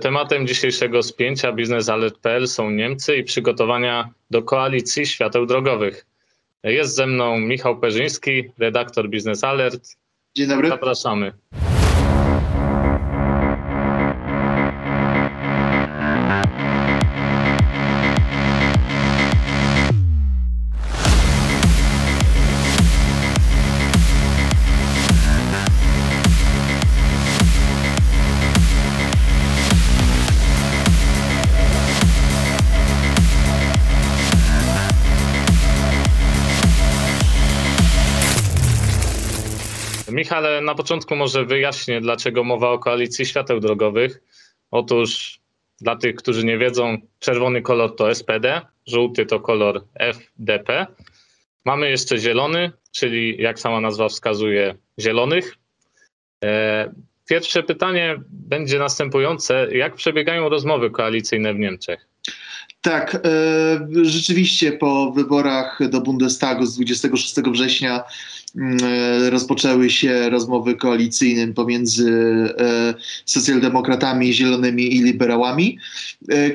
[0.00, 6.06] Tematem dzisiejszego spięcia biznesalert.pl są Niemcy i przygotowania do koalicji świateł drogowych.
[6.62, 9.96] Jest ze mną Michał Perzyński, redaktor Biznes Alert.
[10.36, 10.68] Dzień dobry.
[10.68, 11.32] Zapraszamy.
[40.30, 44.22] Michale, na początku może wyjaśnię, dlaczego mowa o koalicji świateł drogowych.
[44.70, 45.40] Otóż
[45.80, 50.86] dla tych, którzy nie wiedzą, czerwony kolor to SPD, żółty to kolor FDP.
[51.64, 55.56] Mamy jeszcze zielony, czyli jak sama nazwa wskazuje, zielonych.
[56.44, 56.92] E,
[57.28, 59.68] pierwsze pytanie będzie następujące.
[59.76, 62.09] Jak przebiegają rozmowy koalicyjne w Niemczech?
[62.82, 63.20] Tak, e,
[64.02, 68.04] rzeczywiście po wyborach do Bundestagu z 26 września
[68.56, 72.12] mm, e, rozpoczęły się rozmowy koalicyjne pomiędzy
[72.58, 75.78] e, socjaldemokratami, zielonymi i liberałami,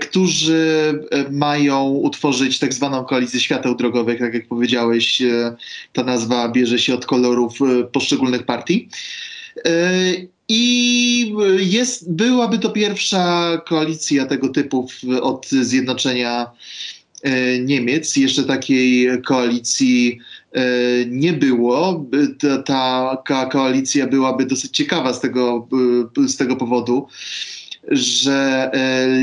[0.01, 0.93] którzy
[1.31, 4.19] mają utworzyć tak zwaną koalicję świateł drogowych.
[4.19, 5.21] Tak jak powiedziałeś,
[5.93, 7.59] ta nazwa bierze się od kolorów
[7.91, 8.89] poszczególnych partii.
[10.49, 14.87] I jest, byłaby to pierwsza koalicja tego typu
[15.21, 16.51] od zjednoczenia
[17.23, 18.15] e, Niemiec.
[18.15, 20.19] Jeszcze takiej koalicji
[20.51, 20.61] e,
[21.07, 22.05] nie było.
[22.65, 25.67] Ta, ta koalicja byłaby dosyć ciekawa z tego,
[26.23, 27.07] e, z tego powodu,
[27.87, 28.71] że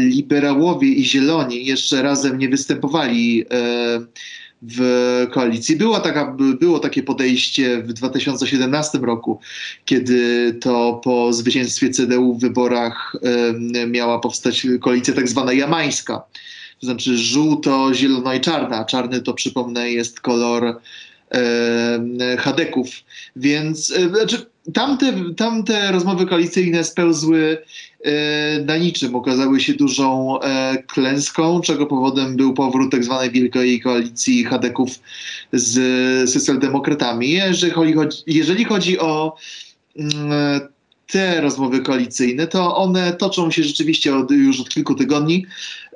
[0.05, 3.45] liberałowie i zieloni jeszcze razem nie występowali
[4.63, 5.77] w koalicji.
[5.77, 9.41] Była taka, było takie podejście w 2017 roku,
[9.85, 13.17] kiedy to po zwycięstwie CDU w wyborach
[13.87, 16.23] miała powstać koalicja tak zwana jamańska.
[16.81, 18.85] To znaczy żółto, zielono i czarna.
[18.85, 20.81] Czarny to przypomnę jest kolor
[22.39, 22.89] Hadeków.
[23.37, 27.59] Więc znaczy, tamte, tamte rozmowy koalicyjne spełzły
[28.67, 29.15] na niczym.
[29.15, 34.91] Okazały się dużą e, klęską, czego powodem był powrót tak zwanej wielkiej koalicji Hadeków
[35.53, 37.31] z socjaldemokratami.
[37.31, 39.37] Jeżeli chodzi, jeżeli chodzi o
[39.97, 40.61] mm,
[41.11, 45.47] te rozmowy koalicyjne, to one toczą się rzeczywiście od, już od kilku tygodni.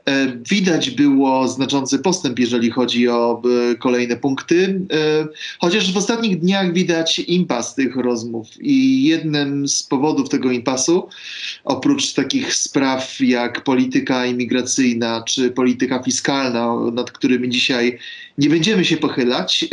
[0.06, 5.26] E, widać było znaczący postęp, jeżeli chodzi o e, kolejne punkty, e,
[5.58, 8.46] chociaż w ostatnich dniach widać impas tych rozmów.
[8.60, 11.08] I jednym z powodów tego impasu,
[11.64, 17.98] oprócz takich spraw jak polityka imigracyjna czy polityka fiskalna, nad którymi dzisiaj
[18.38, 19.68] nie będziemy się pochylać,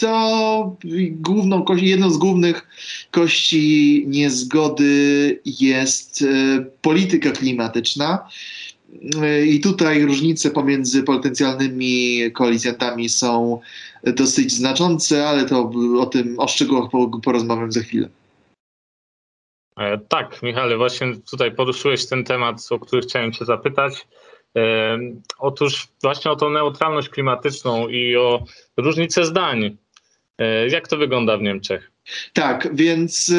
[0.00, 0.76] to
[1.10, 2.66] główną, jedną z głównych
[3.10, 6.24] kości niezgody jest
[6.82, 8.28] polityka klimatyczna.
[9.46, 13.60] I tutaj różnice pomiędzy potencjalnymi koalicjantami są
[14.04, 15.70] dosyć znaczące, ale to
[16.00, 16.90] o tym, o szczegółach
[17.22, 18.08] porozmawiam za chwilę.
[19.76, 24.06] E, tak, Michale, właśnie tutaj poruszyłeś ten temat, o który chciałem Cię zapytać.
[24.56, 24.98] E,
[25.38, 28.44] otóż właśnie o tą neutralność klimatyczną i o
[28.76, 29.76] różnicę zdań.
[30.38, 31.90] E, jak to wygląda w Niemczech?
[32.32, 33.32] Tak, więc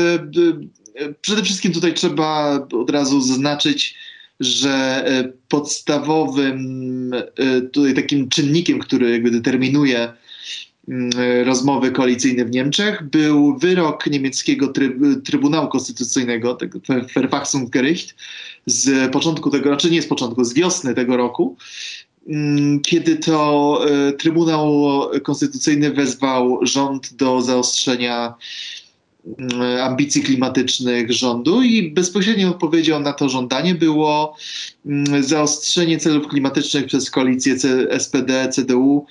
[1.22, 3.96] przede wszystkim tutaj trzeba od razu zaznaczyć,
[4.40, 10.14] że e, podstawowym e, tutaj takim czynnikiem, który jakby determinuje
[10.88, 11.10] mm,
[11.46, 14.94] rozmowy koalicyjne w Niemczech był wyrok niemieckiego tryb,
[15.26, 16.80] Trybunału Konstytucyjnego, tego
[17.16, 18.16] Verfassungsgericht,
[18.66, 21.58] z początku tego, znaczy nie z początku, z wiosny tego roku,
[22.28, 24.86] mm, kiedy to e, Trybunał
[25.24, 28.34] Konstytucyjny wezwał rząd do zaostrzenia
[29.82, 34.36] ambicji klimatycznych rządu i bezpośrednią odpowiedzią na to żądanie było
[34.86, 37.56] mm, zaostrzenie celów klimatycznych przez koalicję
[38.00, 39.06] SPD, CDU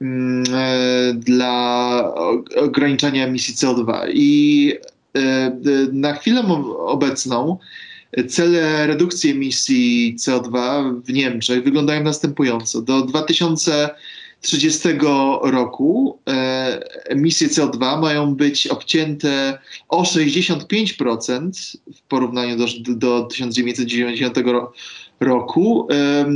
[0.00, 2.14] mm, e, dla
[2.56, 4.08] ograniczania emisji CO2.
[4.12, 4.72] I
[5.16, 5.52] e,
[5.92, 6.42] na chwilę
[6.78, 7.58] obecną
[8.28, 10.56] cele redukcji emisji CO2
[11.02, 12.82] w Niemczech wyglądają następująco.
[12.82, 13.90] Do 2000
[14.40, 14.88] 30
[15.42, 24.38] roku e, emisje CO2 mają być obcięte o 65% w porównaniu do, do 1990
[25.20, 25.88] roku.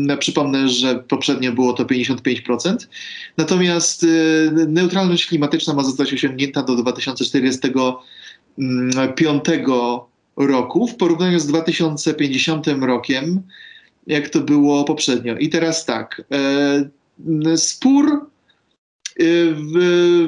[0.09, 2.77] E, przypomnę, że poprzednio było to 55%.
[3.37, 4.07] Natomiast e,
[4.67, 9.45] neutralność klimatyczna ma zostać osiągnięta do 2045
[10.37, 13.43] roku w porównaniu z 2050 rokiem,
[14.07, 15.37] jak to było poprzednio.
[15.37, 16.23] I teraz tak.
[17.57, 18.31] Spór
[19.21, 19.55] y,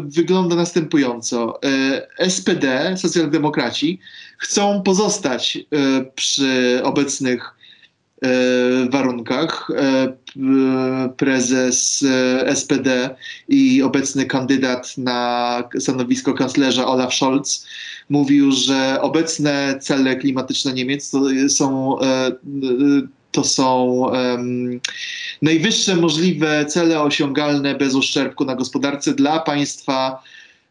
[0.01, 1.61] wygląda następująco.
[2.19, 4.01] Y, SPD, socjaldemokraci,
[4.39, 5.65] chcą pozostać y,
[6.15, 7.55] przy obecnych
[8.91, 9.69] warunkach.
[11.17, 12.05] Prezes
[12.55, 13.17] SPD
[13.49, 17.67] i obecny kandydat na stanowisko kanclerza Olaf Scholz
[18.09, 21.13] mówił, że obecne cele klimatyczne Niemiec
[21.49, 21.97] są
[23.33, 24.81] to są um,
[25.43, 30.23] najwyższe możliwe cele osiągalne bez uszczerbku na gospodarce dla państwa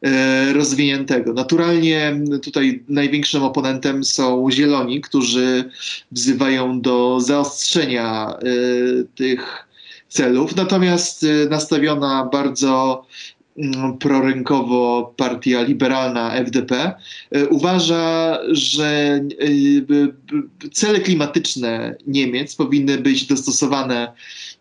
[0.02, 1.34] e, rozwiniętego.
[1.34, 5.70] Naturalnie tutaj największym oponentem są zieloni, którzy
[6.12, 8.38] wzywają do zaostrzenia e,
[9.16, 9.68] tych
[10.10, 13.06] celów, natomiast e, nastawiona bardzo
[14.00, 16.94] prorynkowo partia liberalna FDP
[17.32, 19.22] e, uważa, że
[20.64, 24.12] e, cele klimatyczne Niemiec powinny być dostosowane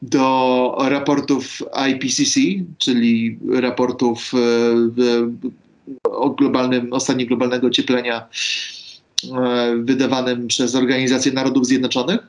[0.02, 2.40] do raportów IPCC,
[2.78, 8.28] czyli raportów e, o globalnym, o stanie globalnego ocieplenia
[9.78, 12.20] wydawanym przez Organizację Narodów Zjednoczonych.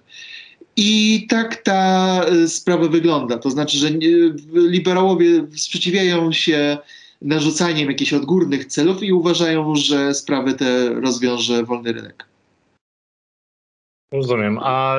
[0.76, 3.38] I tak ta e, sprawa wygląda.
[3.38, 3.90] To znaczy, że
[4.54, 6.78] liberałowie sprzeciwiają się
[7.22, 12.26] narzucaniem jakichś odgórnych celów i uważają, że sprawy te rozwiąże wolny rynek.
[14.12, 14.60] Rozumiem.
[14.62, 14.98] A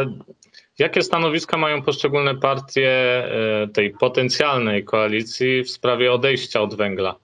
[0.79, 7.17] jakie stanowiska mają poszczególne partie e, tej potencjalnej koalicji w sprawie odejścia od węgla?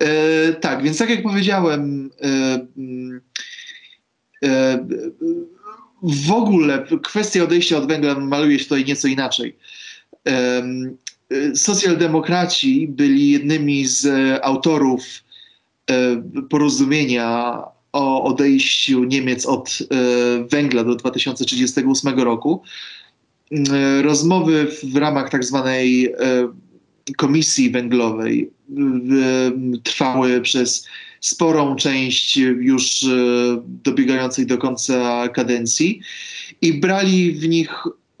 [0.00, 2.66] E, tak, więc tak jak powiedziałem, e,
[4.44, 4.86] e,
[6.02, 9.56] w ogóle kwestia odejścia od węgla maluje się tutaj nieco inaczej.
[11.54, 14.06] Socjaldemokraci byli jednymi z
[14.42, 15.02] autorów
[15.90, 17.62] e, porozumienia
[17.92, 22.62] o odejściu Niemiec od e, węgla do 2038 roku.
[23.52, 26.14] E, rozmowy w ramach tak zwanej
[27.16, 28.50] komisji węglowej
[29.82, 30.86] trwały przez
[31.20, 33.08] sporą część już e,
[33.84, 36.00] dobiegającej do końca kadencji.
[36.62, 37.70] I brali w nich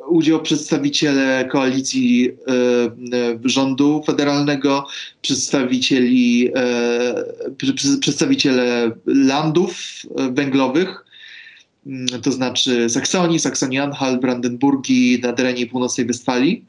[0.08, 4.86] udział przedstawiciele koalicji e, e, rządu federalnego,
[5.22, 6.50] przedstawicieli,
[8.00, 11.04] przedstawiciele landów węglowych,
[11.86, 16.64] mm, to znaczy Saksonii, Saksonii-Anhalt, Brandenburgii, na terenie północnej Westfalii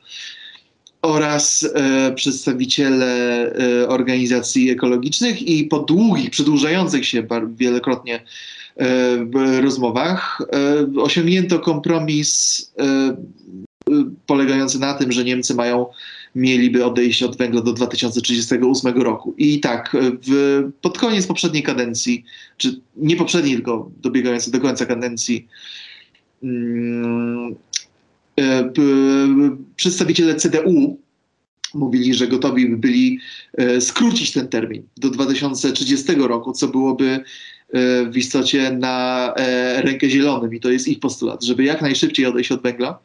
[1.01, 3.07] oraz e, przedstawiciele
[3.55, 7.27] e, organizacji ekologicznych i po długich, przedłużających się
[7.57, 8.23] wielokrotnie
[8.77, 13.17] e, rozmowach e, osiągnięto kompromis e,
[14.25, 15.85] polegający na tym, że Niemcy mają
[16.35, 19.35] mieliby odejść od węgla do 2038 roku.
[19.37, 19.97] I tak,
[20.27, 22.23] w, pod koniec poprzedniej kadencji,
[22.57, 25.47] czy nie poprzedniej, tylko dobiegającej do końca kadencji,
[26.43, 27.55] mm,
[28.37, 28.63] E,
[29.77, 30.99] przedstawiciele CDU
[31.73, 33.19] mówili, że gotowi by byli
[33.53, 37.21] e, skrócić ten termin do 2030 roku, co byłoby e,
[38.05, 39.33] w istocie na
[39.77, 42.99] rękę zielonym i to jest ich postulat, żeby jak najszybciej odejść od węgla.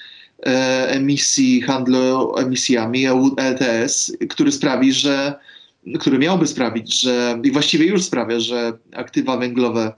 [0.46, 3.04] e, emisji, handlu emisjami,
[3.36, 5.34] ETS, który sprawi, że
[6.00, 9.92] który miałby sprawić, że i właściwie już sprawia, że aktywa węglowe,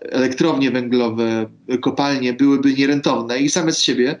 [0.00, 1.46] elektrownie węglowe,
[1.80, 4.20] kopalnie byłyby nierentowne i same z siebie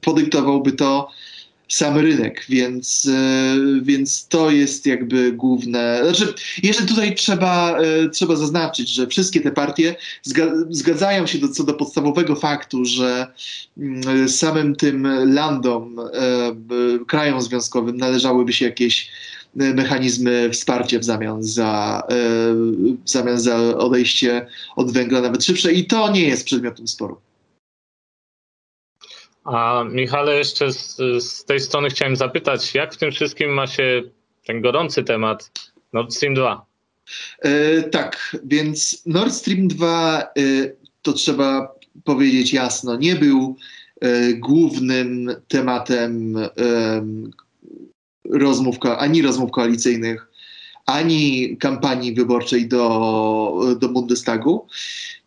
[0.01, 1.11] podyktowałby to
[1.69, 6.01] sam rynek, więc, e, więc to jest jakby główne.
[6.03, 9.97] Znaczy, jeszcze tutaj trzeba, e, trzeba zaznaczyć, że wszystkie te partie
[10.71, 13.27] zgadzają się do, co do podstawowego faktu, że
[13.79, 16.05] mm, samym tym landom, e,
[17.07, 19.11] krajom związkowym należałyby się jakieś
[19.57, 22.03] mechanizmy wsparcia w zamian za,
[23.05, 27.17] w zamian za odejście od węgla nawet szybsze i to nie jest przedmiotem sporu.
[29.45, 34.03] A Michale, jeszcze z, z, tej strony chciałem zapytać, jak w tym wszystkim ma się
[34.47, 35.51] ten gorący temat
[35.93, 36.67] Nord Stream 2?
[37.39, 40.27] E, tak, więc Nord Stream 2 e,
[41.03, 41.75] to trzeba
[42.05, 43.57] powiedzieć jasno, nie był
[44.01, 46.37] e, głównym tematem
[48.31, 50.29] rozmów, ani rozmów koalicyjnych,
[50.87, 54.67] ani kampanii wyborczej do, do Bundestagu.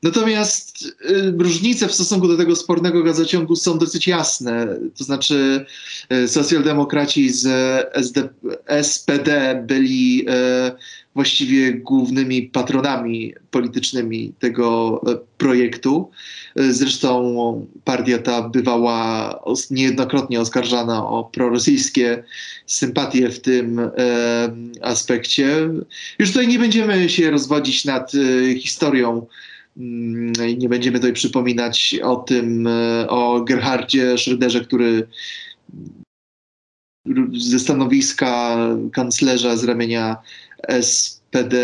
[0.03, 4.67] Natomiast y, różnice w stosunku do tego spornego gazociągu są dosyć jasne.
[4.97, 5.65] To znaczy,
[6.13, 7.45] y, socjaldemokraci z
[7.93, 8.29] SD,
[8.81, 10.71] SPD byli y,
[11.15, 15.01] właściwie głównymi patronami politycznymi tego
[15.37, 16.11] projektu.
[16.55, 19.39] Zresztą partia ta bywała
[19.71, 22.23] niejednokrotnie oskarżana o prorosyjskie
[22.65, 23.81] sympatie w tym
[24.81, 25.69] aspekcie.
[26.19, 28.11] Już tutaj nie będziemy się rozwodzić nad
[28.59, 29.25] historią.
[29.77, 35.07] Mm, i Nie będziemy tutaj przypominać o tym, e, o Gerhardzie Schröderze, który
[37.37, 38.57] ze stanowiska
[38.93, 40.17] kanclerza z ramienia
[40.81, 41.55] SPD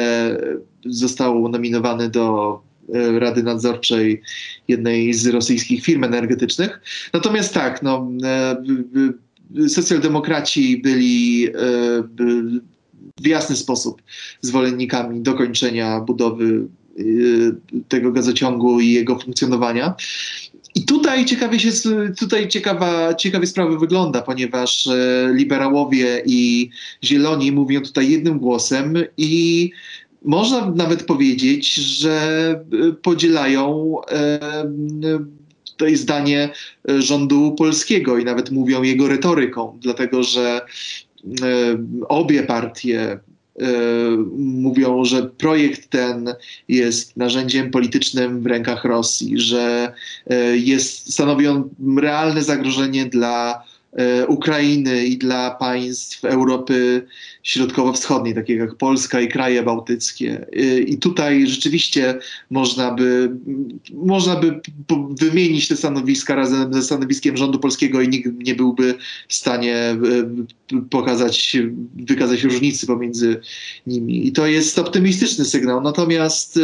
[0.86, 2.60] został nominowany do
[2.94, 4.22] e, Rady Nadzorczej
[4.68, 6.82] jednej z rosyjskich firm energetycznych.
[7.14, 8.64] Natomiast tak, no, e,
[9.70, 11.48] socjaldemokraci byli
[13.22, 14.02] w jasny sposób
[14.42, 16.68] zwolennikami dokończenia budowy
[17.88, 19.96] tego gazociągu i jego funkcjonowania.
[20.76, 21.70] I tutaj ciekawie się,
[22.20, 26.70] tutaj ciekawa, ciekawie sprawa wygląda, ponieważ e, liberałowie i
[27.04, 29.72] zieloni mówią tutaj jednym głosem i
[30.26, 34.40] można nawet powiedzieć, że e, podzielają e,
[35.66, 36.50] tutaj zdanie
[37.00, 40.62] rządu polskiego i nawet mówią jego retoryką, dlatego że
[42.10, 43.20] obie partie
[44.38, 46.34] mówią, że projekt ten
[46.68, 49.94] jest narzędziem politycznym w rękach Rosji, że
[50.28, 53.73] e, jest, stanowi on realne zagrożenie dla e,
[54.28, 57.06] Ukrainy i dla państw Europy
[57.44, 60.46] Środkowo-Wschodniej, takich jak Polska i kraje bałtyckie.
[60.54, 62.20] E, I tutaj rzeczywiście
[62.50, 63.32] można by,
[63.94, 64.60] można by
[65.20, 68.96] wymienić te stanowiska razem ze stanowiskiem rządu polskiego i nikt nie byłby
[69.28, 69.98] w stanie e,
[70.90, 71.58] pokazać,
[71.96, 73.40] wykazać różnicy pomiędzy
[73.88, 74.28] nimi.
[74.28, 75.82] I to jest optymistyczny sygnał.
[75.82, 76.60] Natomiast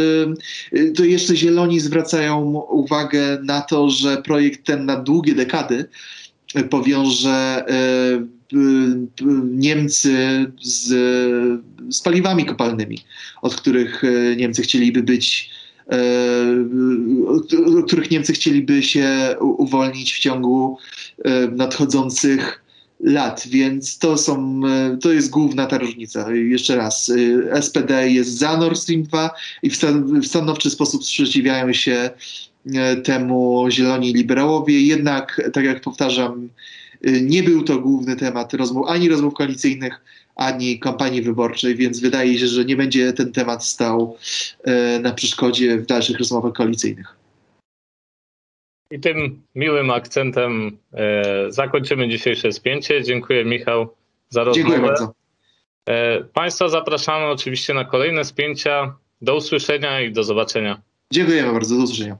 [0.96, 5.88] to jeszcze zieloni zwracają uwagę na to, że projekt ten na długie dekady
[6.70, 8.40] powiąże y,
[9.44, 10.88] Niemcy z,
[11.90, 12.98] z paliwami kopalnymi,
[13.42, 15.50] od których y, Niemcy chcieliby być
[15.92, 15.96] y,
[17.78, 20.78] od których Niemcy chcieliby się uwolnić w ciągu
[21.52, 22.62] nadchodzących
[23.00, 26.32] lat, więc to są, e, to jest główna ta różnica.
[26.34, 27.12] Jeszcze raz,
[27.52, 29.30] e, SPD jest za Nord Stream 2
[29.62, 32.10] i w, stan, w stanowczy sposób sprzeciwiają się e,
[33.04, 36.48] temu zieloni liberałowie, jednak, tak jak powtarzam,
[37.04, 40.00] e, nie był to główny temat rozmów, ani rozmów koalicyjnych,
[40.36, 44.16] ani kampanii wyborczej, więc wydaje się, że nie będzie ten temat stał
[44.64, 47.16] e, na przeszkodzie w dalszych rozmowach koalicyjnych.
[48.90, 53.04] I tym miłym akcentem e, zakończymy dzisiejsze spięcie.
[53.04, 53.94] Dziękuję Michał
[54.28, 54.70] za rozmowę.
[54.70, 55.14] Dziękuję bardzo.
[55.88, 58.94] E, Państwa zapraszamy oczywiście na kolejne spięcia.
[59.22, 60.80] Do usłyszenia i do zobaczenia.
[61.12, 61.76] Dziękujemy bardzo.
[61.76, 62.16] Do usłyszenia.